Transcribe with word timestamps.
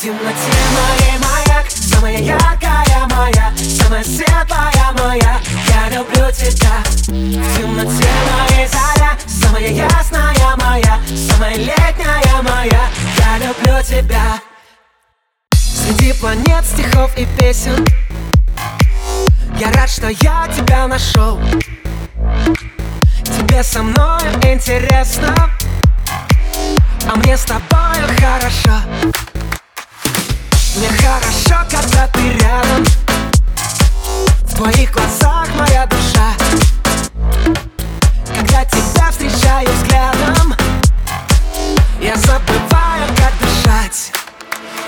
В 0.00 0.02
темноте 0.02 0.32
моей 0.72 1.18
маяк 1.18 1.66
Самая 1.68 2.18
яркая 2.22 3.06
моя 3.10 3.52
Самая 3.58 4.02
светлая 4.02 4.92
моя. 4.98 5.38
Я 5.68 5.94
люблю 5.94 6.32
тебя. 6.32 6.82
В 7.06 7.58
темноте 7.58 8.08
моей 8.32 8.66
заря 8.66 9.12
Самая 9.26 9.68
ясная 9.68 10.56
моя 10.56 10.98
Самая 11.04 11.54
летняя 11.54 12.40
моя. 12.40 12.88
Я 13.18 13.46
люблю 13.46 13.82
тебя. 13.82 14.40
Среди 15.52 16.14
планет, 16.14 16.64
стихов 16.64 17.14
и 17.18 17.26
песен. 17.38 17.84
Я 19.58 19.70
рад, 19.72 19.90
что 19.90 20.08
я 20.08 20.48
тебя 20.56 20.86
нашел. 20.86 21.38
Тебе 23.22 23.62
со 23.62 23.82
мной 23.82 24.22
интересно. 24.44 25.34
А 27.06 27.16
мне 27.16 27.36
с 27.36 27.42
тобою 27.44 28.08
хорошо 28.18 28.80
Мне 30.76 30.88
хорошо, 30.88 31.66
когда 31.68 32.06
ты 32.12 32.20
рядом. 32.38 32.84
В 34.44 34.54
твоих 34.54 34.92
глазах 34.92 35.48
моя 35.56 35.84
душа. 35.86 36.32
Когда 38.32 38.64
тебя 38.64 39.10
встречаю 39.10 39.68
взглядом 39.68 40.54
Я 42.00 42.14
забываю, 42.14 43.08
как 43.16 43.32
дышать. 43.40 44.12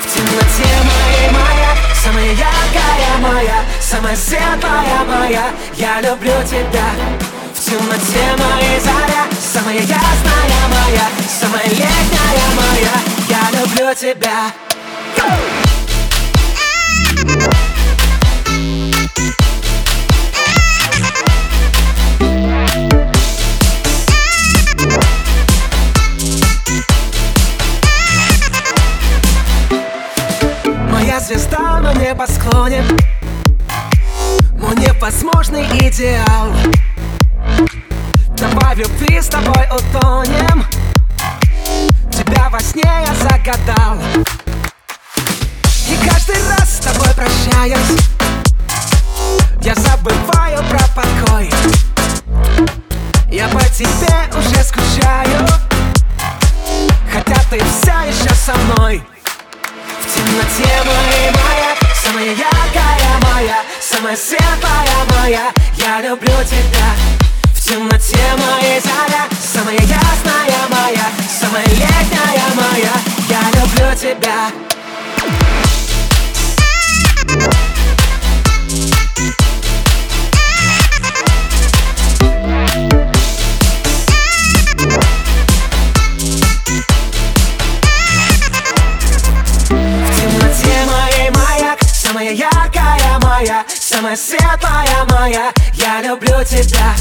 В 0.01 0.15
темноте 0.15 0.71
моей 0.85 1.31
моя 1.31 1.77
Самая 2.05 2.31
яркая 2.31 3.19
моя 3.21 3.65
Самая 3.81 4.17
светлая 4.17 5.05
моя. 5.05 5.51
Я 5.75 6.01
люблю 6.01 6.35
тебя. 6.49 6.91
В 7.55 7.65
темноте 7.65 8.37
моей 8.39 8.79
заря 8.81 9.27
Самая 9.53 9.81
ясная 9.81 10.69
моя 10.69 11.09
Самая 11.41 11.65
летняя 11.65 12.51
моя. 12.55 12.93
Я 13.29 13.61
люблю 13.61 13.93
тебя 13.95 14.53
Моя 31.13 31.21
звезда 31.21 31.79
на 31.79 31.93
небосклоне 31.93 32.83
Мой 34.57 34.75
невозможный 34.77 35.67
идеал. 35.87 36.51
В 38.39 38.79
любви 38.79 39.21
с 39.21 39.27
тобой 39.27 39.69
утонем. 39.71 40.65
Тебя 42.11 42.49
во 42.49 42.59
сне 42.61 42.83
я 42.85 43.15
загадал. 43.15 43.99
И 45.87 46.09
каждый 46.09 46.37
раз 46.49 46.77
с 46.77 46.79
тобой 46.79 47.09
прощаясь 47.15 48.09
Я 49.61 49.75
забываю 49.75 50.65
про 50.71 50.81
покой. 50.97 51.51
Я 53.31 53.49
по 53.49 53.61
тебе 53.65 54.31
уже 54.35 54.65
скучаю. 54.65 55.47
Хотя 57.13 57.37
ты 57.51 57.63
вся 57.63 58.05
еще 58.05 58.35
со 58.35 58.55
мной 58.55 59.03
темноте 60.23 60.83
моей 60.85 61.31
моя 61.31 61.77
Самая 61.95 62.31
яркая 62.31 63.35
моя 63.35 63.57
Самая 63.81 64.17
светлая 64.17 65.21
моя. 65.21 65.53
Я 65.77 66.01
люблю 66.01 66.33
тебя 66.45 67.22
моя 93.43 93.65
Самая 93.69 94.17
светлая 94.17 95.05
моя. 95.11 95.53
Я 95.75 96.01
люблю 96.03 96.45
тебя. 96.45 96.95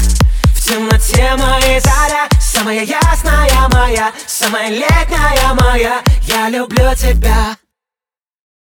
В 0.54 0.64
темноте 0.64 1.34
моей 1.36 1.80
заря 1.80 2.28
Самая 2.40 2.84
ясная 2.84 3.68
моя 3.72 4.12
Самая 4.26 4.68
летняя 4.68 5.54
моя. 5.54 6.02
Я 6.26 6.48
люблю 6.48 6.94
тебя 6.94 7.56